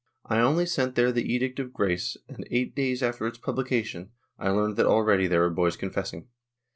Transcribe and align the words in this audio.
I 0.25 0.39
only 0.39 0.65
sent 0.65 0.95
there 0.95 1.11
the 1.11 1.31
Edict 1.31 1.59
of 1.59 1.73
Grace 1.73 2.17
and, 2.27 2.47
eight 2.49 2.73
days 2.73 3.03
after 3.03 3.27
its 3.27 3.37
publication, 3.37 4.09
I 4.39 4.49
learned 4.49 4.75
that 4.77 4.87
already 4.87 5.27
there 5.27 5.41
were 5.41 5.51
boys 5.51 5.77
confessing. 5.77 6.27